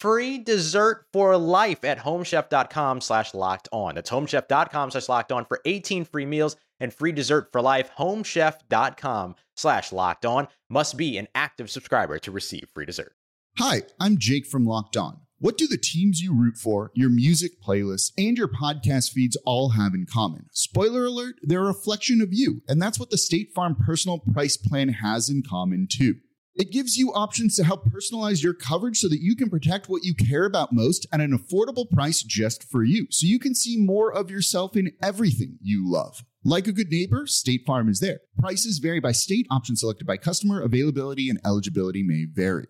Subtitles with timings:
[0.00, 3.94] free dessert for life at homechef.com slash locked on.
[3.94, 7.90] That's homechef.com slash locked on for 18 free meals and free dessert for life.
[7.98, 13.12] Homechef.com slash locked on must be an active subscriber to receive free dessert.
[13.58, 15.20] Hi, I'm Jake from Locked On.
[15.40, 19.70] What do the teams you root for, your music playlists, and your podcast feeds all
[19.70, 20.46] have in common?
[20.52, 24.56] Spoiler alert, they're a reflection of you, and that's what the State Farm personal price
[24.56, 26.16] plan has in common too.
[26.58, 30.02] It gives you options to help personalize your coverage so that you can protect what
[30.02, 33.76] you care about most at an affordable price just for you, so you can see
[33.76, 36.24] more of yourself in everything you love.
[36.42, 38.18] Like a good neighbor, State Farm is there.
[38.40, 42.66] Prices vary by state, options selected by customer, availability, and eligibility may vary.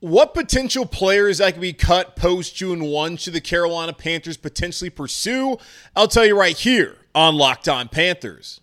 [0.00, 4.88] What potential players that could be cut post June 1 should the Carolina Panthers potentially
[4.88, 5.58] pursue?
[5.94, 8.62] I'll tell you right here on Locked On Panthers.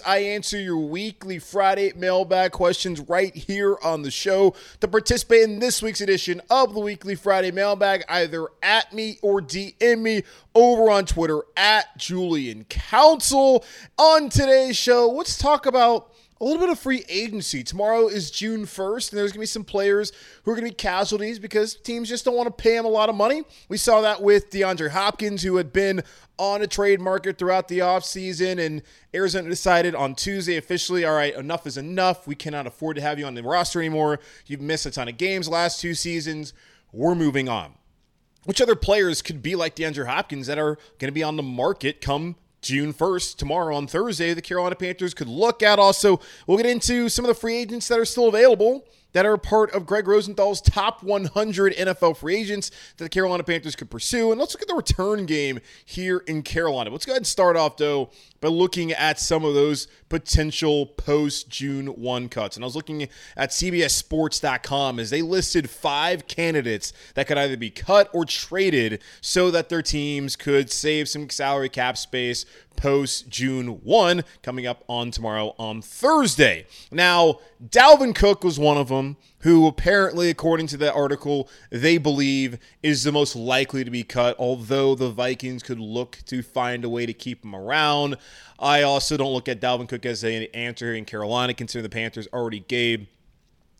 [0.05, 4.55] I answer your weekly Friday mailbag questions right here on the show.
[4.79, 9.41] To participate in this week's edition of the weekly Friday mailbag, either at me or
[9.41, 10.23] DM me
[10.53, 13.63] over on Twitter at Julian Council.
[13.97, 16.10] On today's show, let's talk about
[16.41, 17.63] a little bit of free agency.
[17.63, 20.11] Tomorrow is June 1st, and there's going to be some players
[20.43, 22.89] who are going to be casualties because teams just don't want to pay them a
[22.89, 23.43] lot of money.
[23.69, 26.01] We saw that with DeAndre Hopkins, who had been
[26.39, 28.81] on a trade market throughout the offseason, and
[29.13, 32.25] Arizona decided on Tuesday officially, all right, enough is enough.
[32.25, 34.19] We cannot afford to have you on the roster anymore.
[34.47, 36.53] You've missed a ton of games last two seasons.
[36.91, 37.75] We're moving on.
[38.45, 41.43] Which other players could be like DeAndre Hopkins that are going to be on the
[41.43, 45.79] market come June 1st, tomorrow on Thursday, the Carolina Panthers could look at.
[45.79, 49.37] Also, we'll get into some of the free agents that are still available that are
[49.37, 54.31] part of Gregg Rosenthal's top 100 NFL free agents that the Carolina Panthers could pursue.
[54.31, 56.89] And let's look at the return game here in Carolina.
[56.89, 61.49] Let's go ahead and start off, though, by looking at some of those potential post
[61.49, 62.55] June 1 cuts.
[62.55, 63.03] And I was looking
[63.37, 69.51] at CBSSports.com as they listed five candidates that could either be cut or traded so
[69.51, 72.45] that their teams could save some salary cap space
[72.75, 76.65] post June 1 coming up on tomorrow on Thursday.
[76.91, 82.57] Now, Dalvin Cook was one of them who apparently, according to that article, they believe
[82.83, 86.89] is the most likely to be cut, although the Vikings could look to find a
[86.89, 88.17] way to keep him around.
[88.59, 92.27] I also don't look at Dalvin Cook as an answer in Carolina, considering the Panthers
[92.33, 93.07] already gave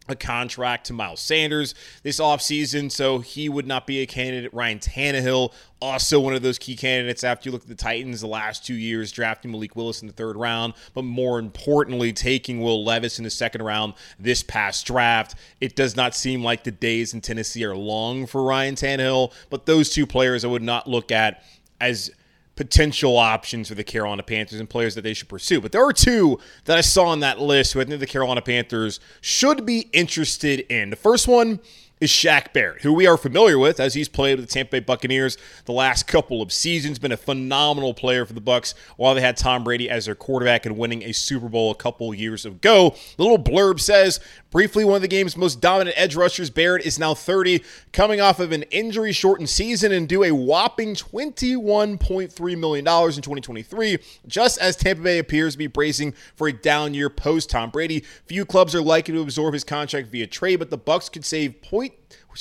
[0.07, 4.53] a contract to Miles Sanders this offseason, so he would not be a candidate.
[4.53, 8.27] Ryan Tannehill, also one of those key candidates after you look at the Titans the
[8.27, 12.83] last two years, drafting Malik Willis in the third round, but more importantly, taking Will
[12.83, 15.35] Levis in the second round this past draft.
[15.59, 19.65] It does not seem like the days in Tennessee are long for Ryan Tannehill, but
[19.65, 21.43] those two players I would not look at
[21.79, 22.11] as
[22.61, 25.59] potential options for the Carolina Panthers and players that they should pursue.
[25.59, 28.39] But there are two that I saw on that list who I think the Carolina
[28.39, 30.91] Panthers should be interested in.
[30.91, 31.59] The first one
[32.01, 34.79] is Shaq Barrett, who we are familiar with as he's played with the Tampa Bay
[34.79, 36.97] Buccaneers the last couple of seasons.
[36.97, 40.65] Been a phenomenal player for the Bucs while they had Tom Brady as their quarterback
[40.65, 42.95] and winning a Super Bowl a couple years ago.
[43.17, 44.19] The little blurb says
[44.49, 46.49] briefly one of the game's most dominant edge rushers.
[46.49, 47.63] Barrett is now 30,
[47.93, 53.99] coming off of an injury-shortened season and due a whopping 21.3 million dollars in 2023.
[54.25, 58.03] Just as Tampa Bay appears to be bracing for a down year post Tom Brady,
[58.25, 61.61] few clubs are likely to absorb his contract via trade, but the Bucs could save
[61.61, 61.90] point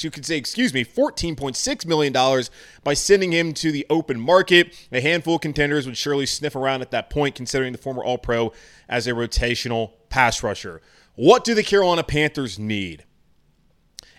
[0.01, 2.45] you could say, excuse me, $14.6 million
[2.85, 4.75] by sending him to the open market.
[4.93, 8.19] A handful of contenders would surely sniff around at that point, considering the former All
[8.19, 8.53] Pro
[8.89, 10.81] as a rotational pass rusher.
[11.17, 13.05] What do the Carolina Panthers need?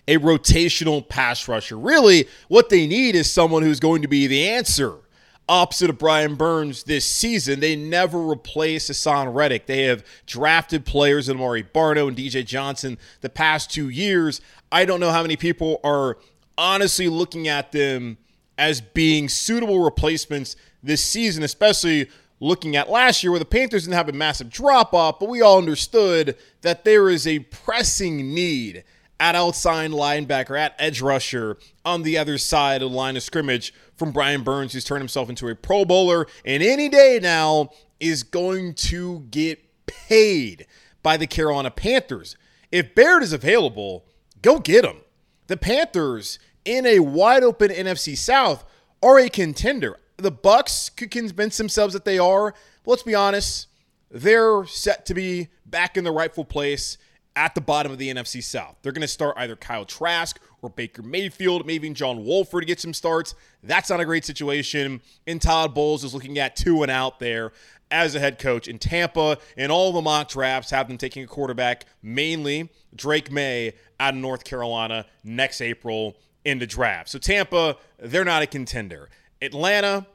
[0.08, 1.78] A rotational pass rusher.
[1.78, 5.01] Really, what they need is someone who's going to be the answer
[5.52, 7.60] opposite of Brian Burns this season.
[7.60, 9.66] They never replace Haason Reddick.
[9.66, 14.40] They have drafted players in Amaré Barno and DJ Johnson the past two years.
[14.72, 16.16] I don't know how many people are
[16.56, 18.16] honestly looking at them
[18.56, 22.08] as being suitable replacements this season, especially
[22.40, 25.42] looking at last year where the Panthers didn't have a massive drop off, but we
[25.42, 28.84] all understood that there is a pressing need
[29.20, 33.72] at outside linebacker, at edge rusher on the other side of the line of scrimmage
[34.02, 37.70] from Brian Burns, who's turned himself into a Pro Bowler and any day now
[38.00, 40.66] is going to get paid
[41.04, 42.36] by the Carolina Panthers.
[42.72, 44.04] If Barrett is available,
[44.42, 44.96] go get him.
[45.46, 48.64] The Panthers in a wide open NFC South
[49.04, 49.96] are a contender.
[50.16, 52.54] The Bucs could convince themselves that they are.
[52.82, 53.68] But let's be honest,
[54.10, 56.98] they're set to be back in the rightful place
[57.36, 58.78] at the bottom of the NFC South.
[58.82, 62.80] They're going to start either Kyle Trask or Baker Mayfield, maybe John Wolford to get
[62.80, 63.34] some starts.
[63.62, 65.02] That's not a great situation.
[65.26, 67.52] And Todd Bowles is looking at two and out there
[67.90, 69.38] as a head coach in Tampa.
[69.56, 74.20] And all the mock drafts have them taking a quarterback, mainly Drake Maye out of
[74.20, 77.08] North Carolina next April in the draft.
[77.08, 79.10] So Tampa, they're not a contender.
[79.42, 80.06] Atlanta,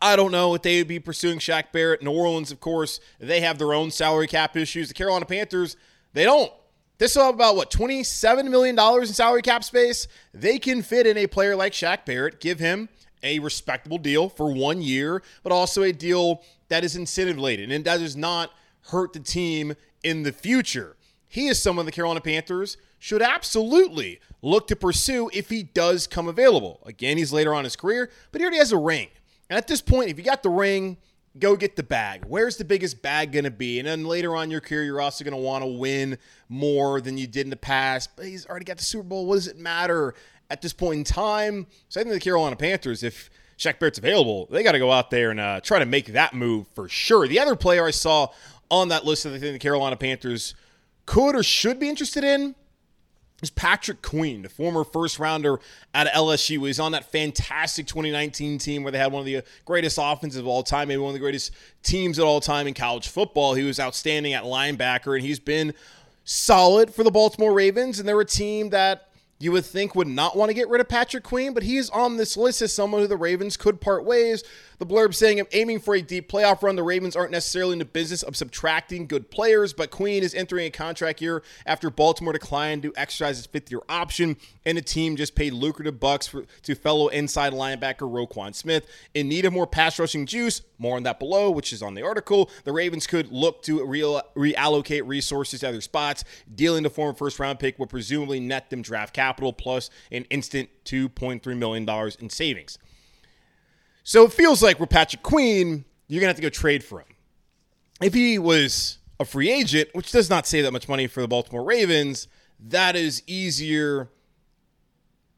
[0.00, 2.02] I don't know if they would be pursuing Shaq Barrett.
[2.02, 4.88] New Orleans, of course, they have their own salary cap issues.
[4.88, 5.76] The Carolina Panthers,
[6.14, 6.50] they don't.
[6.98, 10.08] This will have about what $27 million in salary cap space.
[10.34, 12.88] They can fit in a player like Shaq Barrett, give him
[13.22, 17.84] a respectable deal for one year, but also a deal that is incentive laden and
[17.84, 18.50] that does not
[18.90, 20.96] hurt the team in the future.
[21.28, 26.26] He is someone the Carolina Panthers should absolutely look to pursue if he does come
[26.26, 26.80] available.
[26.84, 29.08] Again, he's later on his career, but he already has a ring.
[29.48, 30.96] And at this point, if you got the ring,
[31.38, 32.24] go get the bag.
[32.26, 33.78] Where's the biggest bag going to be?
[33.78, 36.18] And then later on your career, you're also going to want to win
[36.48, 38.10] more than you did in the past.
[38.16, 39.26] But he's already got the Super Bowl.
[39.26, 40.14] What does it matter
[40.50, 41.66] at this point in time?
[41.88, 45.10] So I think the Carolina Panthers, if Shaq Barrett's available, they got to go out
[45.10, 47.26] there and uh, try to make that move for sure.
[47.26, 48.28] The other player I saw
[48.70, 50.54] on that list that I think the Carolina Panthers
[51.06, 52.54] could or should be interested in
[53.42, 55.60] is Patrick Queen, the former first rounder of
[56.08, 56.66] LSU.
[56.66, 60.46] He's on that fantastic 2019 team where they had one of the greatest offenses of
[60.46, 61.52] all time, maybe one of the greatest
[61.82, 63.54] teams at all time in college football.
[63.54, 65.72] He was outstanding at linebacker, and he's been
[66.24, 68.00] solid for the Baltimore Ravens.
[68.00, 69.08] And they're a team that
[69.38, 72.16] you would think would not want to get rid of Patrick Queen, but he's on
[72.16, 74.42] this list as someone who the Ravens could part ways.
[74.78, 77.80] The blurb saying, I'm aiming for a deep playoff run, the Ravens aren't necessarily in
[77.80, 82.32] the business of subtracting good players, but Queen is entering a contract year after Baltimore
[82.32, 86.44] declined to exercise its fifth year option, and the team just paid lucrative bucks for,
[86.62, 88.86] to fellow inside linebacker Roquan Smith.
[89.14, 92.02] In need of more pass rushing juice, more on that below, which is on the
[92.02, 96.22] article, the Ravens could look to real, reallocate resources to other spots.
[96.54, 100.68] Dealing the former first round pick would presumably net them draft capital plus an instant
[100.84, 101.88] $2.3 million
[102.20, 102.78] in savings.
[104.08, 107.00] So it feels like with Patrick Queen, you're going to have to go trade for
[107.00, 107.08] him.
[108.00, 111.28] If he was a free agent, which does not save that much money for the
[111.28, 112.26] Baltimore Ravens,
[112.58, 114.08] that is easier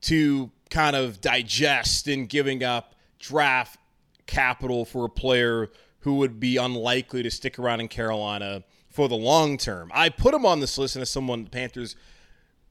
[0.02, 3.76] to kind of digest in giving up draft
[4.26, 5.68] capital for a player
[6.02, 9.90] who would be unlikely to stick around in Carolina for the long term.
[9.92, 11.96] I put him on this list as someone the Panthers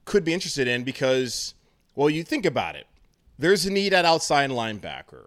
[0.06, 1.56] could be interested in because,
[1.94, 2.88] well, you think about it.
[3.38, 5.26] There's a need at outside linebacker.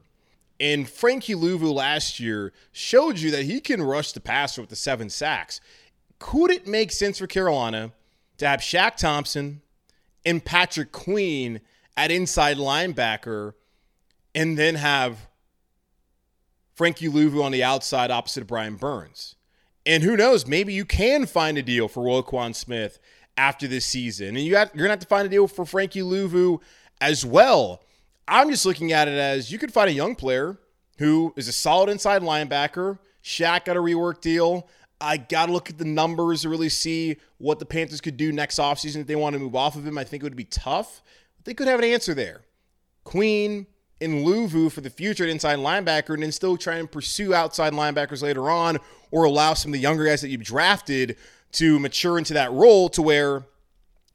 [0.62, 4.76] And Frankie Luvu last year showed you that he can rush the passer with the
[4.76, 5.61] seven sacks.
[6.21, 7.90] Could it make sense for Carolina
[8.38, 9.61] to have Shaq Thompson
[10.25, 11.61] and Patrick Queen
[11.97, 13.54] at inside linebacker
[14.37, 15.28] and then have
[16.75, 19.35] Frankie Luvu on the outside opposite of Brian Burns.
[19.85, 23.00] And who knows, maybe you can find a deal for Roquan Smith
[23.37, 24.28] after this season.
[24.28, 26.61] And you you're going to have to find a deal for Frankie Luvu
[27.00, 27.83] as well.
[28.29, 30.59] I'm just looking at it as you could find a young player
[30.99, 32.99] who is a solid inside linebacker.
[33.23, 34.69] Shaq got a rework deal.
[35.00, 38.31] I got to look at the numbers to really see what the Panthers could do
[38.31, 39.99] next offseason if they want to move off of him.
[39.99, 41.02] I think it would be tough,
[41.37, 42.43] but they could have an answer there.
[43.02, 43.67] Queen
[44.00, 47.73] and Luvu for the future at inside linebacker, and then still try and pursue outside
[47.73, 48.79] linebackers later on,
[49.11, 51.17] or allow some of the younger guys that you've drafted
[51.52, 53.45] to mature into that role to where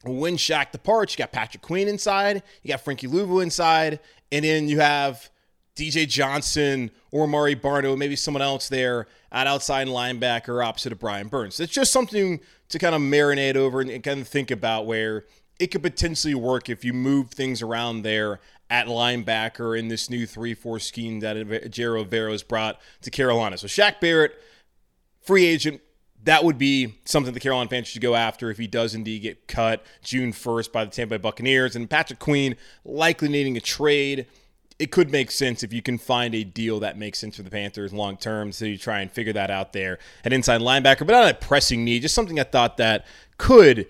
[0.04, 4.00] when Shaq departs, you got Patrick Queen inside, you got Frankie Luvu inside,
[4.30, 5.30] and then you have
[5.74, 11.28] DJ Johnson or Mari Barno, maybe someone else there at outside linebacker opposite of Brian
[11.28, 11.60] Burns.
[11.60, 15.24] It's just something to kind of marinate over and kind of think about where
[15.58, 18.40] it could potentially work if you move things around there
[18.70, 23.56] at linebacker in this new 3 4 scheme that Ejiro Evero has brought to Carolina.
[23.56, 24.32] So Shaq Barrett,
[25.20, 25.80] free agent,
[26.24, 29.48] that would be something the Carolina Panthers should go after if he does indeed get
[29.48, 31.76] cut June 1st by the Tampa Bay Buccaneers.
[31.76, 34.26] And Patrick Queen likely needing a trade
[34.78, 37.50] it could make sense if you can find a deal that makes sense for the
[37.50, 38.52] Panthers long term.
[38.52, 41.84] So you try and figure that out there at inside linebacker, but not a pressing
[41.84, 43.04] need, just something I thought that
[43.38, 43.86] could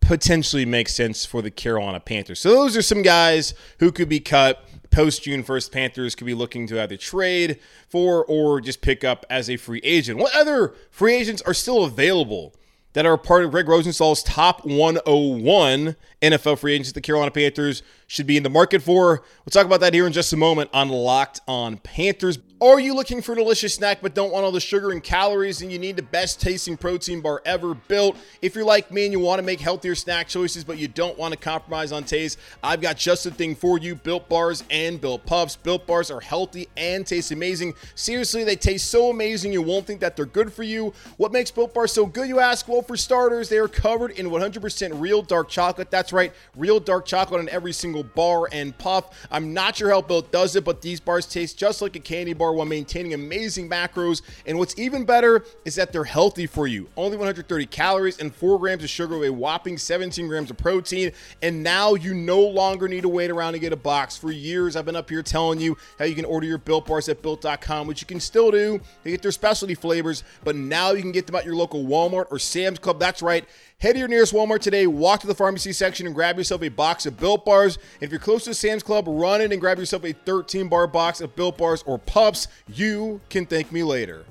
[0.00, 2.40] potentially make sense for the Carolina Panthers.
[2.40, 5.72] So those are some guys who could be cut post June 1st.
[5.72, 7.58] Panthers could be looking to either trade
[7.88, 10.18] for or just pick up as a free agent.
[10.18, 12.54] What other free agents are still available?
[12.92, 18.26] that are part of Gregg Rosenthal's top 101 NFL free agents the Carolina Panthers should
[18.26, 19.22] be in the market for.
[19.44, 22.38] We'll talk about that here in just a moment on Locked on Panthers.
[22.62, 25.62] Are you looking for a delicious snack but don't want all the sugar and calories
[25.62, 28.16] and you need the best tasting protein bar ever built?
[28.40, 31.18] If you're like me and you want to make healthier snack choices but you don't
[31.18, 35.00] want to compromise on taste, I've got just the thing for you Built Bars and
[35.00, 35.56] Built Puffs.
[35.56, 37.74] Built Bars are healthy and taste amazing.
[37.96, 40.94] Seriously, they taste so amazing you won't think that they're good for you.
[41.16, 42.68] What makes Built Bars so good, you ask?
[42.68, 45.90] Well, for starters, they are covered in 100% real dark chocolate.
[45.90, 49.26] That's right, real dark chocolate on every single bar and puff.
[49.30, 52.32] I'm not sure how Built does it, but these bars taste just like a candy
[52.32, 54.22] bar while maintaining amazing macros.
[54.46, 56.88] And what's even better is that they're healthy for you.
[56.96, 61.12] Only 130 calories and 4 grams of sugar with a whopping 17 grams of protein.
[61.42, 64.16] And now you no longer need to wait around to get a box.
[64.16, 67.08] For years, I've been up here telling you how you can order your Built Bars
[67.08, 68.80] at Built.com, which you can still do.
[69.02, 72.26] They get their specialty flavors, but now you can get them at your local Walmart
[72.30, 72.98] or Sam's Club.
[72.98, 73.44] That's right.
[73.82, 76.68] Head to your nearest Walmart today, walk to the pharmacy section, and grab yourself a
[76.68, 77.78] box of Built Bars.
[78.00, 81.20] If you're close to Sam's Club, run in and grab yourself a 13 bar box
[81.20, 82.46] of Built Bars or Pups.
[82.68, 84.24] You can thank me later.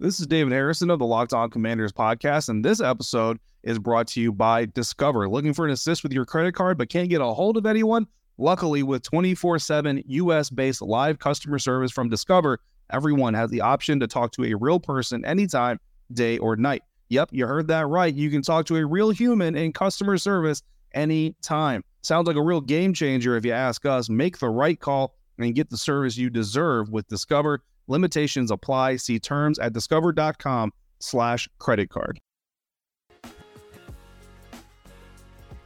[0.00, 4.06] This is David Harrison of the Locked On Commanders podcast, and this episode is brought
[4.08, 5.28] to you by Discover.
[5.28, 8.06] Looking for an assist with your credit card but can't get a hold of anyone?
[8.38, 12.60] Luckily, with 24 7 US based live customer service from Discover,
[12.90, 15.78] everyone has the option to talk to a real person anytime,
[16.14, 16.82] day or night.
[17.12, 18.14] Yep, you heard that right.
[18.14, 20.62] You can talk to a real human in customer service
[20.94, 21.84] anytime.
[22.00, 24.08] Sounds like a real game changer if you ask us.
[24.08, 27.62] Make the right call and get the service you deserve with Discover.
[27.86, 28.96] Limitations apply.
[28.96, 32.18] See terms at discover.com slash credit card.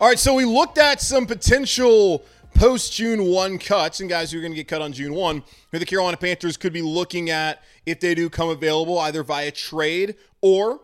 [0.01, 2.25] All right, so we looked at some potential
[2.57, 5.45] post June 1 cuts and guys who are going to get cut on June 1
[5.71, 9.53] who the Carolina Panthers could be looking at if they do come available either via
[9.53, 10.81] trade or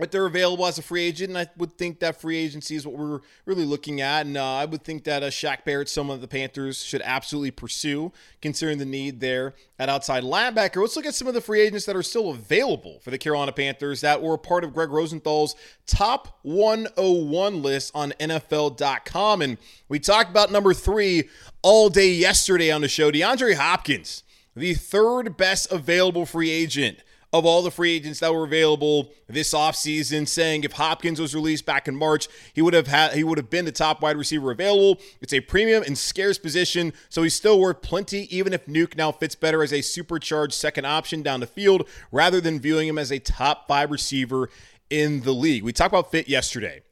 [0.00, 2.86] but they're available as a free agent, and I would think that free agency is
[2.86, 4.26] what we're really looking at.
[4.26, 7.50] And uh, I would think that uh, Shaq Barrett, someone of the Panthers should absolutely
[7.50, 10.80] pursue, considering the need there at outside linebacker.
[10.80, 13.52] Let's look at some of the free agents that are still available for the Carolina
[13.52, 15.54] Panthers that were part of Gregg Rosenthal's
[15.86, 19.42] top 101 list on NFL.com.
[19.42, 21.28] And we talked about number three
[21.62, 24.22] all day yesterday on the show DeAndre Hopkins,
[24.56, 26.98] the third best available free agent
[27.32, 31.64] of all the free agents that were available this offseason, saying if Hopkins was released
[31.64, 34.50] back in March, he would have had he would have been the top wide receiver
[34.50, 35.00] available.
[35.20, 39.12] It's a premium and scarce position, so he's still worth plenty, even if Nuke now
[39.12, 43.12] fits better as a supercharged second option down the field rather than viewing him as
[43.12, 44.50] a top five receiver
[44.88, 45.62] in the league.
[45.62, 46.82] We talked about fit yesterday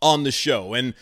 [0.00, 0.94] on the show, and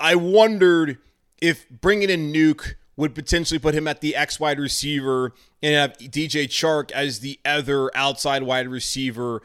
[0.00, 0.98] I wondered
[1.40, 5.96] if bringing in Nuke would potentially put him at the X wide receiver and have
[5.98, 9.40] DJ Chark as the other outside wide receiver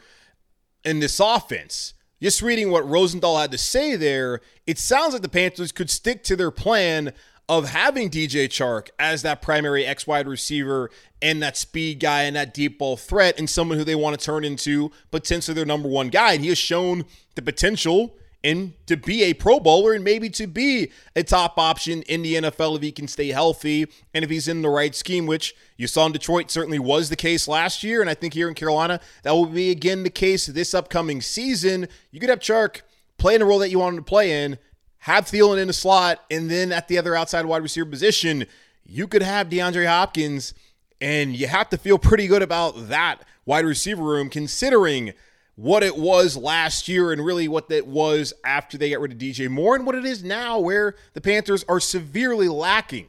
[0.84, 1.94] in this offense.
[2.20, 6.22] Just reading what Rosenthal had to say there, it sounds like the Panthers could stick
[6.24, 7.14] to their plan
[7.48, 10.90] of having DJ Chark as that primary X wide receiver
[11.22, 14.24] and that speed guy and that deep ball threat and someone who they want to
[14.24, 16.34] turn into potentially their number one guy.
[16.34, 20.46] And he has shown the potential and to be a Pro Bowler and maybe to
[20.46, 24.46] be a top option in the NFL if he can stay healthy and if he's
[24.46, 28.00] in the right scheme, which you saw in Detroit certainly was the case last year.
[28.00, 31.88] And I think here in Carolina, that will be again the case this upcoming season.
[32.12, 32.82] You could have Chark
[33.18, 34.58] play in the role that you want him to play in,
[34.98, 38.46] have Thielen in the slot, and then at the other outside wide receiver position,
[38.84, 40.54] you could have DeAndre Hopkins.
[41.00, 45.14] And you have to feel pretty good about that wide receiver room considering–
[45.56, 49.18] what it was last year and really what it was after they got rid of
[49.18, 53.08] DJ Moore and what it is now, where the Panthers are severely lacking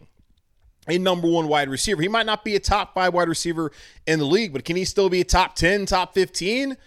[0.88, 2.02] a number one wide receiver.
[2.02, 3.72] He might not be a top five wide receiver
[4.08, 6.78] in the league, but can he still be a top 10, top 15?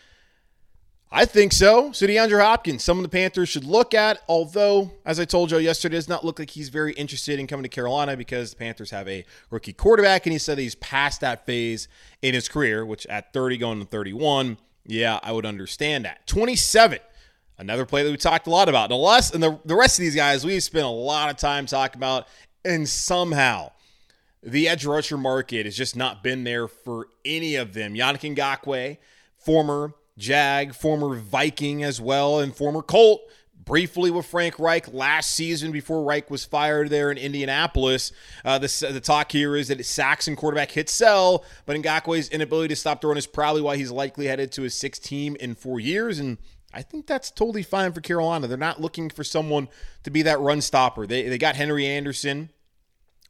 [1.13, 1.93] I think so.
[1.93, 5.59] So DeAndre Hopkins, some of the Panthers should look at, although, as I told you
[5.59, 8.93] yesterday, does not look like he's very interested in coming to Carolina because the Panthers
[8.93, 11.89] have a rookie quarterback, and he said he's past that phase
[12.23, 14.57] in his career, which at 30 going to 31
[14.91, 16.27] yeah, I would understand that.
[16.27, 16.99] 27.
[17.59, 18.85] Another play that we talked a lot about.
[18.85, 21.37] And the, less, and the, the rest of these guys, we spent a lot of
[21.37, 22.27] time talking about,
[22.65, 23.73] and somehow
[24.43, 27.95] the edge rusher market has just not been there for any of them.
[27.95, 28.97] Yannick Ngakoue,
[29.37, 33.21] former Jag, former Viking as well, and former Colt
[33.71, 38.11] briefly with Frank Reich last season before Reich was fired there in Indianapolis.
[38.45, 42.77] Uh, the, the talk here is that Saxon quarterback hit sell, but Ngakoue's inability to
[42.77, 45.79] stop the run is probably why he's likely headed to his sixth team in four
[45.79, 46.19] years.
[46.19, 46.39] And
[46.75, 48.49] I think that's totally fine for Carolina.
[48.49, 49.69] They're not looking for someone
[50.03, 51.07] to be that run stopper.
[51.07, 52.51] They, they got Henry Anderson.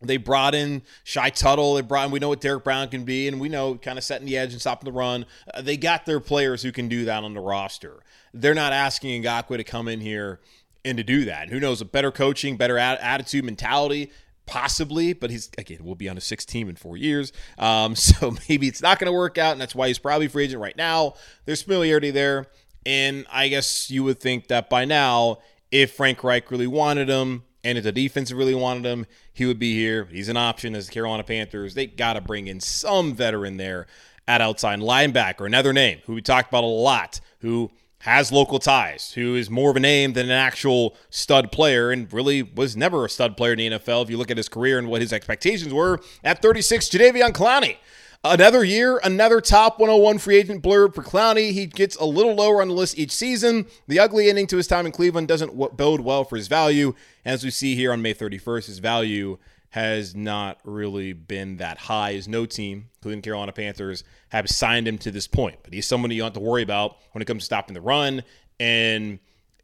[0.03, 1.75] They brought in Shy Tuttle.
[1.75, 4.05] They brought in, we know what Derrick Brown can be, and we know kind of
[4.05, 5.27] setting the edge and stopping the run.
[5.53, 8.01] Uh, they got their players who can do that on the roster.
[8.33, 10.41] They're not asking Ngakoue to come in here
[10.85, 11.45] and to do that.
[11.45, 11.81] And Who knows?
[11.81, 14.11] A better coaching, better attitude, mentality,
[14.47, 15.13] possibly.
[15.13, 17.33] But he's again, will be on a six team in four years.
[17.59, 20.45] Um, so maybe it's not going to work out, and that's why he's probably free
[20.45, 21.15] agent right now.
[21.45, 22.47] There's familiarity there,
[22.87, 25.39] and I guess you would think that by now,
[25.71, 29.59] if Frank Reich really wanted him, and if the defense really wanted him, he would
[29.59, 30.07] be here.
[30.11, 31.75] He's an option as the Carolina Panthers.
[31.75, 33.87] They got to bring in some veteran there
[34.27, 35.47] at outside linebacker.
[35.47, 39.71] Another name who we talked about a lot, who has local ties, who is more
[39.71, 43.53] of a name than an actual stud player and really was never a stud player
[43.53, 46.01] in the NFL if you look at his career and what his expectations were.
[46.25, 47.77] At 36, Jadeveon Clowney.
[48.23, 51.53] Another year, another top 101 free agent blurb for Clowney.
[51.53, 53.65] He gets a little lower on the list each season.
[53.89, 56.95] The ugly ending to his time in Cleveland doesn't bode well for his value.
[57.25, 59.39] As we see here on May 31st, his value
[59.71, 64.99] has not really been that high as no team, including Carolina Panthers, have signed him
[64.99, 65.57] to this point.
[65.63, 67.81] But he's someone you don't have to worry about when it comes to stopping the
[67.81, 68.23] run.
[68.59, 69.19] And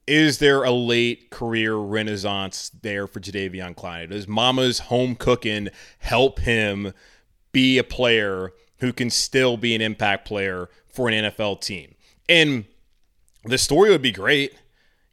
[0.06, 4.08] is there a late career renaissance there for Jadeveon Clowney?
[4.08, 6.94] Does Mama's home cooking help him
[7.56, 11.94] be a player who can still be an impact player for an NFL team?
[12.28, 12.66] And
[13.46, 14.52] the story would be great.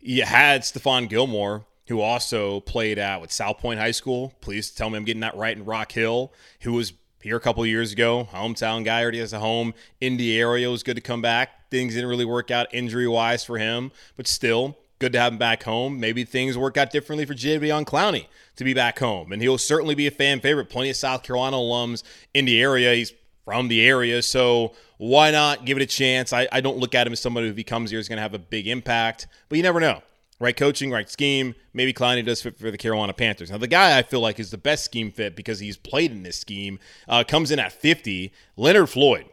[0.01, 4.33] You had Stephon Gilmore who also played at with South Pointe High School.
[4.41, 7.65] Please tell me I'm getting that right in Rock Hill, who was here a couple
[7.65, 8.27] years ago.
[8.33, 10.67] Hometown guy already has a home in the area.
[10.67, 11.69] It was good to come back.
[11.71, 15.37] Things didn't really work out injury wise for him, but still good to have him
[15.37, 15.99] back home.
[15.99, 19.95] Maybe things work out differently for Jadeveon Clowney to be back home, and he'll certainly
[19.95, 20.69] be a fan favorite.
[20.69, 22.93] Plenty of South Carolina alums in the area.
[22.93, 23.11] He's
[23.43, 26.31] from the area, so why not give it a chance?
[26.31, 28.15] I, I don't look at him as somebody who, if he comes here, is going
[28.15, 30.01] to have a big impact, but you never know
[30.39, 31.53] right coaching, right scheme.
[31.73, 33.51] Maybe Clowney does fit for the Carolina Panthers.
[33.51, 36.23] Now, the guy I feel like is the best scheme fit because he's played in
[36.23, 38.31] this scheme uh, comes in at 50.
[38.55, 39.25] Leonard Floyd.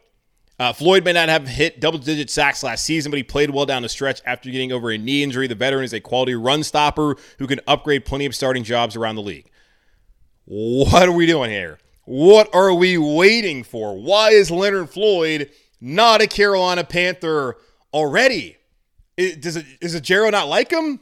[0.60, 3.64] Uh, Floyd may not have hit double digit sacks last season, but he played well
[3.64, 5.46] down the stretch after getting over a knee injury.
[5.46, 9.14] The veteran is a quality run stopper who can upgrade plenty of starting jobs around
[9.14, 9.50] the league.
[10.44, 11.78] What are we doing here?
[12.04, 13.98] What are we waiting for?
[13.98, 17.56] Why is Leonard Floyd not a Carolina Panther
[17.94, 18.58] already?
[19.16, 21.00] It, does it is it Jero not like him?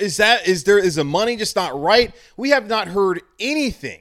[0.00, 2.14] Is that is there is the money just not right?
[2.38, 4.00] We have not heard anything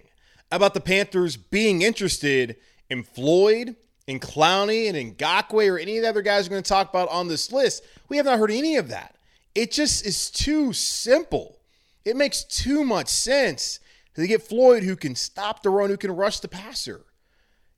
[0.49, 2.55] about the Panthers being interested
[2.89, 3.75] in Floyd,
[4.07, 6.89] in Clowney, and in Ngakoue, or any of the other guys we're going to talk
[6.89, 7.83] about on this list.
[8.07, 9.15] We have not heard any of that.
[9.55, 11.59] It just is too simple.
[12.03, 13.79] It makes too much sense
[14.15, 17.05] to get Floyd who can stop the run, who can rush the passer.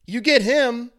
[0.05, 0.91] You get him,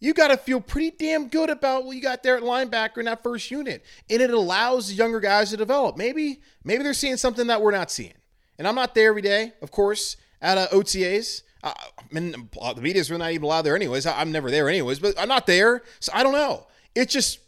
[0.00, 3.04] you got to feel pretty damn good about what you got there at linebacker in
[3.04, 3.84] that first unit.
[4.10, 5.96] And it allows the younger guys to develop.
[5.96, 8.14] Maybe, maybe they're seeing something that we're not seeing.
[8.58, 11.42] And I'm not there every day, of course, at uh, OTAs.
[11.62, 11.74] I
[12.10, 14.04] mean, the media's really not even allowed there anyways.
[14.04, 15.82] I'm never there anyways, but I'm not there.
[16.00, 16.66] So I don't know.
[16.94, 17.38] It just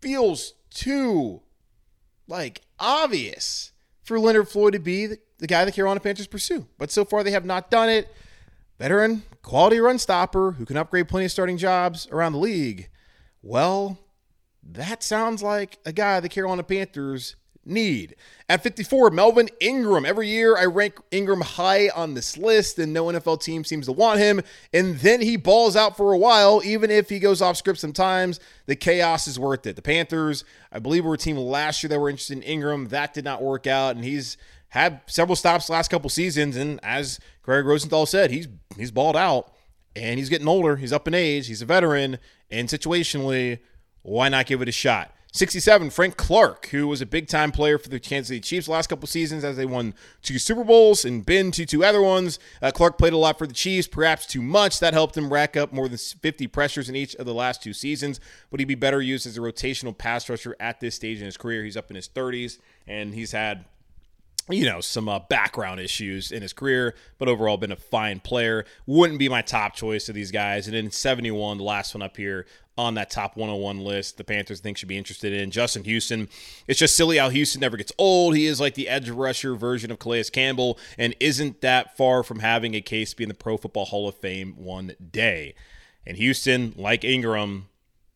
[0.00, 1.40] feels too,
[2.26, 6.66] like, obvious for Leonard Floyd to be the, the guy the Carolina Panthers pursue.
[6.78, 8.12] But so far, they have not done it
[8.78, 12.88] veteran, quality run stopper who can upgrade plenty of starting jobs around the league.
[13.42, 13.98] Well,
[14.62, 18.16] that sounds like a guy the Carolina Panthers need.
[18.48, 20.04] At 54, Melvin Ingram.
[20.04, 23.92] Every year I rank Ingram high on this list, and no NFL team seems to
[23.92, 24.40] want him.
[24.72, 28.40] And then he balls out for a while, even if he goes off script sometimes.
[28.66, 29.76] The chaos is worth it.
[29.76, 32.88] The Panthers, I believe, were a team last year that were interested in Ingram.
[32.88, 34.36] That did not work out, and he's
[34.70, 36.56] had several stops last couple seasons.
[36.56, 39.52] And as Gregg Rosenthal said, he's he's balled out,
[39.94, 40.76] and he's getting older.
[40.76, 41.46] He's up in age.
[41.46, 42.18] He's a veteran,
[42.50, 43.60] and situationally,
[44.02, 45.14] why not give it a shot?
[45.32, 48.88] 67, Frank Clark, who was a big time player for the Kansas City Chiefs last
[48.88, 52.40] couple seasons as they won two Super Bowls and been to two other ones.
[52.60, 54.80] Uh, Clark played a lot for the Chiefs, perhaps too much.
[54.80, 57.72] That helped him rack up more than 50 pressures in each of the last two
[57.72, 58.18] seasons.
[58.50, 61.36] Would he be better used as a rotational pass rusher at this stage in his
[61.36, 61.62] career?
[61.62, 63.66] He's up in his 30s and he's had
[64.50, 68.64] you know, some uh, background issues in his career, but overall been a fine player.
[68.86, 70.66] Wouldn't be my top choice of these guys.
[70.66, 74.60] And in 71, the last one up here on that top 101 list, the Panthers
[74.60, 76.28] think should be interested in Justin Houston.
[76.66, 78.34] It's just silly how Houston never gets old.
[78.34, 82.38] He is like the edge rusher version of Calais Campbell and isn't that far from
[82.38, 85.54] having a case to be in the Pro Football Hall of Fame one day.
[86.06, 87.68] And Houston, like Ingram,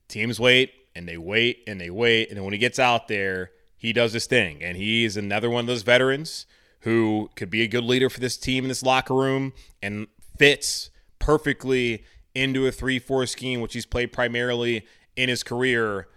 [0.09, 2.29] teams wait and they wait and they wait.
[2.29, 3.51] And then when he gets out there,
[3.85, 4.63] he does his thing.
[4.63, 6.47] And he is another one of those veterans
[6.81, 10.07] who could be a good leader for this team in this locker room and
[10.39, 12.03] fits perfectly
[12.35, 16.09] into a 3 4 scheme, which he's played primarily in his career.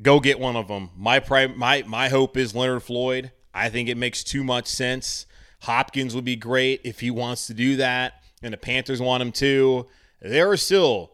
[0.00, 0.88] Go get one of them.
[0.96, 1.22] My,
[1.54, 3.30] my, my hope is Leonard Floyd.
[3.52, 5.26] I think it makes too much sense.
[5.60, 9.32] Hopkins would be great if he wants to do that, and the Panthers want him
[9.32, 9.86] too.
[10.22, 11.12] There are still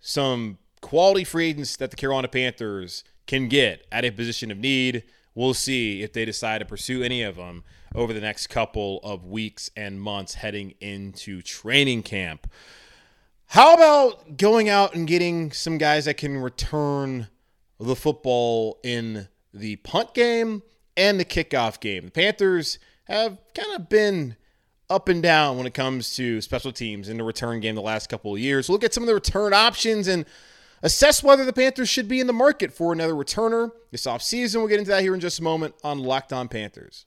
[0.00, 5.04] some quality free agents that the Carolina Panthers can get at a position of need.
[5.38, 7.62] We'll see if they decide to pursue any of them
[7.94, 12.50] over the next couple of weeks and months heading into training camp.
[13.46, 17.28] How about going out and getting some guys that can return
[17.78, 20.64] the football in the punt game
[20.96, 22.06] and the kickoff game?
[22.06, 24.34] The Panthers have kind of been
[24.90, 28.08] up and down when it comes to special teams in the return game the last
[28.08, 28.68] couple of years.
[28.68, 30.26] We'll look at some of the return options and
[30.82, 34.56] assess whether the Panthers should be in the market for another returner this offseason.
[34.56, 37.06] We'll get into that here in just a moment on Locked On Panthers.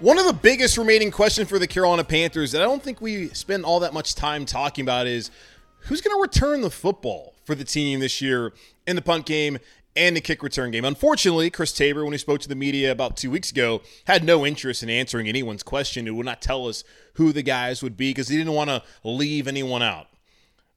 [0.00, 3.28] One of the biggest remaining questions for the Carolina Panthers that I don't think we
[3.28, 5.30] spend all that much time talking about is
[5.78, 8.52] who's going to return the football for the team this year
[8.88, 9.58] in the punt game
[9.94, 10.84] and the kick return game.
[10.84, 14.44] Unfortunately, Chris Tabor, when he spoke to the media about two weeks ago, had no
[14.44, 16.06] interest in answering anyone's question.
[16.06, 16.82] He would not tell us
[17.14, 20.08] who the guys would be because he didn't want to leave anyone out.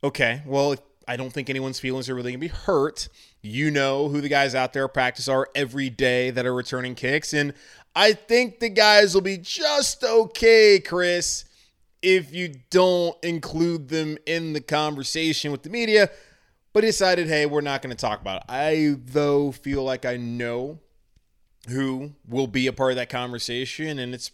[0.04, 0.76] Okay, well,
[1.08, 3.08] I don't think anyone's feelings are really going to be hurt.
[3.42, 7.34] You know who the guys out there practice are every day that are returning kicks.
[7.34, 7.54] And
[7.96, 11.46] I think the guys will be just okay, Chris,
[12.02, 16.10] if you don't include them in the conversation with the media.
[16.74, 18.44] But he decided, hey, we're not going to talk about it.
[18.50, 20.80] I, though, feel like I know
[21.70, 24.32] who will be a part of that conversation, and it's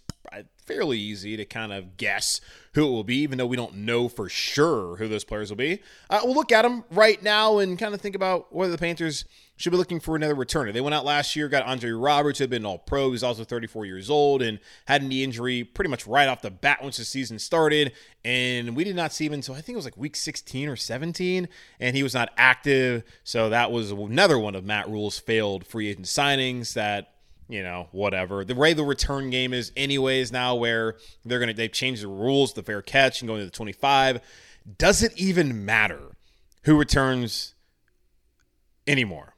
[0.66, 2.42] fairly easy to kind of guess
[2.74, 5.58] who it will be, even though we don't know for sure who those players will
[5.58, 5.80] be.
[6.10, 9.26] Uh, we'll look at them right now and kind of think about whether the Panthers
[9.56, 10.74] should be looking for another returner.
[10.74, 13.12] They went out last year, got Andre Roberts, who had been all pro.
[13.12, 16.50] He's also 34 years old and had a knee injury pretty much right off the
[16.50, 17.94] bat once the season started.
[18.26, 20.76] And we did not see him until I think it was like week 16 or
[20.76, 21.48] 17,
[21.80, 23.04] and he was not active.
[23.24, 27.14] So that was another one of Matt Rhule's failed free agent signings that
[27.54, 28.44] you know, whatever.
[28.44, 32.54] The way the return game is, anyways, now where they're gonna they've changed the rules,
[32.54, 34.22] the fair catch and going to the 25.
[34.80, 36.02] Does it even matter
[36.64, 37.54] who returns
[38.88, 39.36] anymore?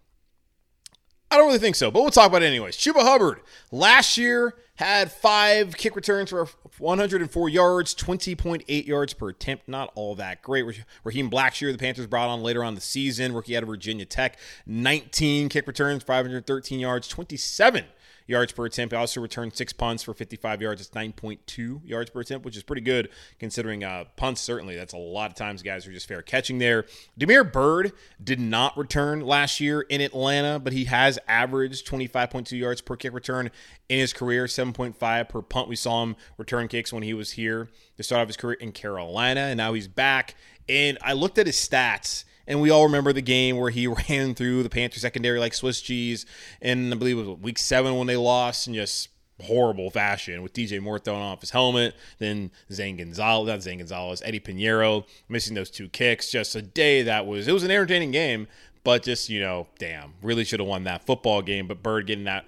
[1.30, 2.78] I don't really think so, but we'll talk about it anyways.
[2.78, 6.48] Chuba Hubbard last year had five kick returns for
[6.78, 9.68] 104 yards, 20.8 yards per attempt.
[9.68, 10.64] Not all that great.
[11.04, 14.40] Raheem Blackshear, the Panthers brought on later on the season, rookie out of Virginia Tech,
[14.66, 17.84] 19 kick returns, 513 yards, 27
[18.28, 18.94] yards per attempt.
[18.94, 20.82] He also returned six punts for 55 yards.
[20.82, 23.10] It's 9.2 yards per attempt, which is pretty good
[23.40, 24.76] considering uh, punts, certainly.
[24.76, 26.86] That's a lot of times guys are just fair catching there.
[27.18, 27.92] Damiere Byrd
[28.24, 33.14] did not return last year in Atlanta, but he has averaged 25.2 yards per kick
[33.14, 33.52] return
[33.90, 35.68] in his career, 7.5 per punt.
[35.68, 38.72] We saw him return kicks when he was here to start off his career in
[38.72, 40.36] Carolina, and now he's back.
[40.68, 44.36] And I looked at his stats And we all remember the game where he ran
[44.36, 46.26] through the Panther secondary like Swiss cheese.
[46.62, 49.10] And I believe it was week seven when they lost and just
[49.42, 51.96] horrible fashion with DJ Moore throwing off his helmet.
[52.20, 56.32] Then Zane Gonzalez, not Zane Gonzalez, Eddie Piñeiro missing those two kicks.
[56.32, 58.48] Just a day that was, it was an entertaining game,
[58.84, 61.68] but just, you know, damn, really should have won that football game.
[61.68, 62.46] But Byrd getting that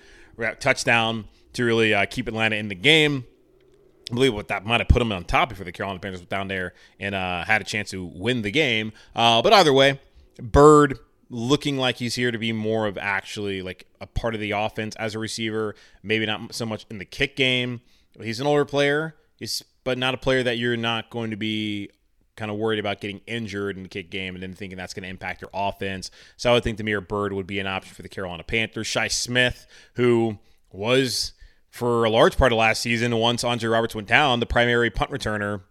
[0.60, 3.26] touchdown to really uh, keep Atlanta in the game.
[4.12, 6.28] I believe what that might have put them on top before the Carolina Panthers were
[6.28, 8.94] down there and uh, had a chance to win the game.
[9.16, 10.00] Uh, but either way,
[10.40, 14.52] Byrd looking like he's here to be more of actually like a part of the
[14.52, 15.76] offense as a receiver.
[16.04, 17.82] Maybe not so much in the kick game.
[18.22, 21.92] He's an older player, he's, but not a player that you're not going to be
[22.36, 25.04] kind of worried about getting injured in the kick game and then thinking that's going
[25.04, 26.10] to impact your offense.
[26.38, 28.88] So I would think Damiere Byrd would be an option for the Carolina Panthers.
[28.88, 30.38] Shi Smith, who
[30.72, 31.34] was
[31.78, 35.12] for a large part of last season, once Andre Roberts went down, the primary punt
[35.12, 35.62] returner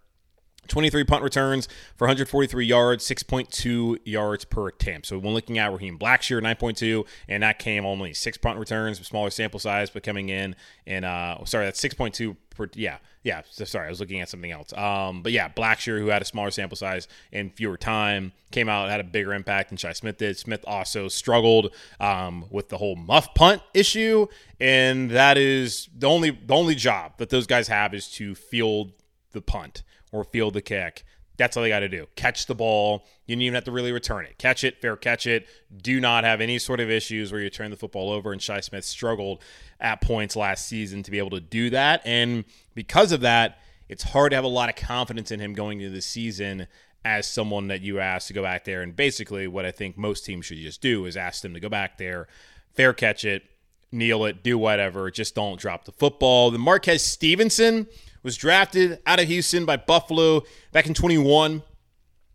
[0.68, 5.06] 23 punt returns for 143 yards, 6.2 yards per attempt.
[5.06, 9.30] So when looking at Raheem Blackshear, 9.2, and that came only six punt returns, smaller
[9.30, 12.45] sample size, but coming in and uh, sorry, that's 6.2 per.
[12.74, 13.42] Yeah, yeah.
[13.50, 14.72] So sorry, I was looking at something else.
[14.72, 18.88] Um, but yeah, Blackshear, who had a smaller sample size and fewer time, came out
[18.88, 20.36] had a bigger impact than Shi Smith did.
[20.36, 24.26] Smith also struggled um, with the whole muff punt issue,
[24.60, 28.92] and that is the only the only job that those guys have is to field
[29.32, 31.04] the punt or field the kick.
[31.36, 32.06] That's all they got to do.
[32.16, 33.06] Catch the ball.
[33.26, 34.38] You don't even have to really return it.
[34.38, 35.46] Catch it, fair catch it.
[35.82, 38.32] Do not have any sort of issues where you turn the football over.
[38.32, 39.42] And Shi Smith struggled
[39.80, 42.00] at points last season to be able to do that.
[42.04, 42.44] And
[42.74, 45.94] because of that, it's hard to have a lot of confidence in him going into
[45.94, 46.66] the season
[47.04, 48.82] as someone that you ask to go back there.
[48.82, 51.68] And basically, what I think most teams should just do is ask them to go
[51.68, 52.26] back there,
[52.74, 53.44] fair catch it,
[53.92, 55.10] kneel it, do whatever.
[55.10, 56.50] Just don't drop the football.
[56.50, 57.86] The Marquez Stevenson
[58.26, 61.62] was drafted out of Houston by Buffalo back in 21.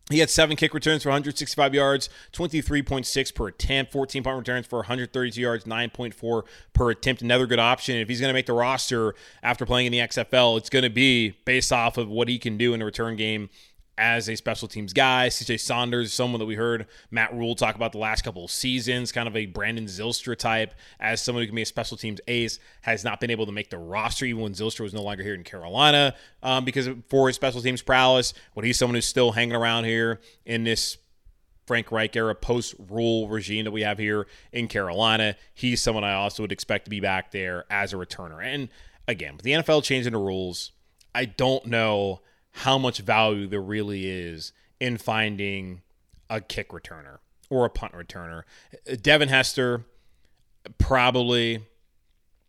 [0.10, 4.80] He had seven kick returns for 165 yards, 23.6 per attempt, 14 punt returns for
[4.80, 7.22] 132 yards, 9.4 per attempt.
[7.22, 7.98] Another good option.
[7.98, 10.90] If he's going to make the roster after playing in the XFL, it's going to
[10.90, 13.50] be based off of what he can do in the return game
[14.02, 15.28] as a special teams guy.
[15.28, 19.12] CJ Saunders, someone that we heard Matt Rhule talk about the last couple of seasons,
[19.12, 22.58] kind of a Brandon Zylstra type, as someone who can be a special teams ace,
[22.82, 25.36] has not been able to make the roster even when Zylstra was no longer here
[25.36, 28.34] in Carolina um, because for his special teams prowess.
[28.56, 30.98] But he's someone who's still hanging around here in this
[31.68, 35.36] Frank Reich era post Rhule regime that we have here in Carolina.
[35.54, 38.44] He's someone I also would expect to be back there as a returner.
[38.44, 38.70] And
[39.08, 40.72] again, with the NFL changing the rules,
[41.14, 45.82] I don't know how much value there really is in finding
[46.30, 47.18] a kick returner
[47.50, 48.44] or a punt returner.
[49.02, 49.86] Devin Hester
[50.78, 51.64] probably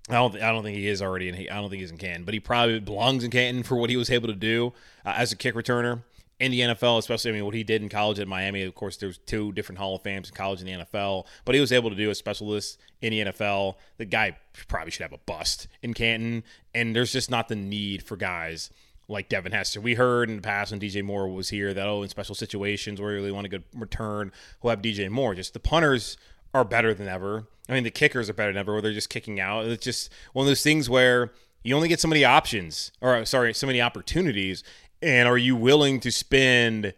[0.08, 2.24] I don't I don't think he is already in I don't think he's in Canton,
[2.24, 4.72] but he probably belongs in Canton for what he was able to do
[5.04, 6.02] uh, as a kick returner
[6.40, 8.62] in the NFL, especially I mean what he did in college at Miami.
[8.62, 11.60] Of course, there's two different Hall of Fames in college and the NFL, but he
[11.60, 13.76] was able to do a specialist in the NFL.
[13.98, 14.36] The guy
[14.66, 16.42] probably should have a bust in Canton,
[16.74, 18.70] and there's just not the need for guys
[19.12, 19.80] like Devin Hester.
[19.80, 23.00] We heard in the past when DJ Moore was here that, oh, in special situations
[23.00, 25.34] where you really want a good return, we'll have DJ Moore.
[25.34, 26.16] Just the punters
[26.54, 27.46] are better than ever.
[27.68, 29.66] I mean, the kickers are better than ever where they're just kicking out.
[29.66, 31.30] It's just one of those things where
[31.62, 34.64] you only get so many options, or sorry, so many opportunities.
[35.00, 36.94] And are you willing to spend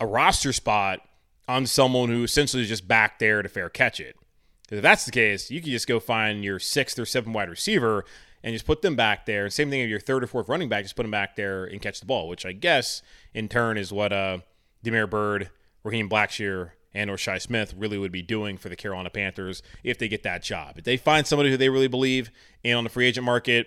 [0.00, 1.00] a roster spot
[1.48, 4.16] on someone who essentially is just back there to fair catch it?
[4.62, 7.50] Because if that's the case, you can just go find your sixth or seventh wide
[7.50, 8.04] receiver
[8.42, 9.48] and just put them back there.
[9.50, 11.80] Same thing if your third or fourth running back, just put them back there and
[11.80, 13.02] catch the ball, which I guess
[13.34, 14.38] in turn is what uh,
[14.82, 15.50] Damiere Byrd,
[15.84, 19.98] Raheem Blackshear, and or Shi Smith really would be doing for the Carolina Panthers if
[19.98, 20.74] they get that job.
[20.76, 22.30] If they find somebody who they really believe
[22.62, 23.66] in on the free agent market,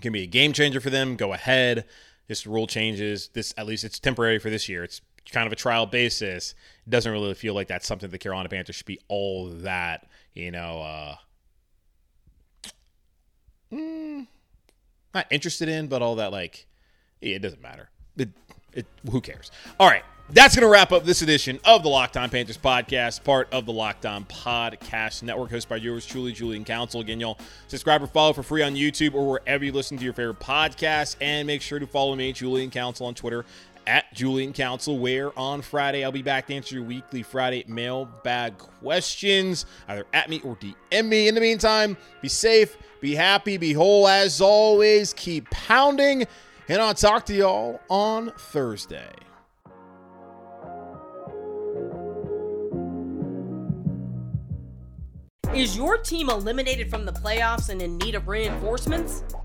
[0.00, 1.16] can be a game changer for them.
[1.16, 1.84] Go ahead.
[2.26, 3.28] This rule changes.
[3.34, 4.82] This at least it's temporary for this year.
[4.82, 5.00] It's
[5.30, 6.54] kind of a trial basis.
[6.86, 10.50] It doesn't really feel like that's something the Carolina Panthers should be all that you
[10.50, 11.14] know uh,
[15.14, 16.66] not interested in, but all that like
[17.20, 17.90] it doesn't matter.
[18.16, 18.30] It,
[18.72, 19.50] it, who cares?
[19.78, 20.04] All right.
[20.32, 23.66] That's going to wrap up this edition of the Locked On Panthers podcast, part of
[23.66, 27.00] the Locked On Podcast Network, hosted by yours truly, Julian Council.
[27.00, 30.12] Again, y'all subscribe or follow for free on YouTube or wherever you listen to your
[30.12, 31.16] favorite podcast.
[31.20, 33.44] And make sure to follow me, Julian Council, on Twitter
[33.86, 38.58] at Julian Council, where on Friday I'll be back to answer your weekly Friday mailbag
[38.58, 41.28] questions, either at me or DM me.
[41.28, 46.26] In the meantime, be safe, be happy, be whole as always, keep pounding,
[46.68, 49.10] and I'll talk to y'all on Thursday.
[55.54, 59.24] Is your team eliminated from the playoffs and in need of reinforcements?